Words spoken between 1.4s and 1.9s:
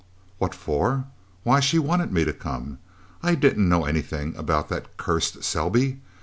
Why, she